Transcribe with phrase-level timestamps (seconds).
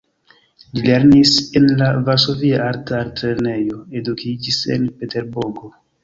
[0.75, 5.71] Li lernis en la Varsovia Arta Altlernejo, edukiĝis en Peterburgo.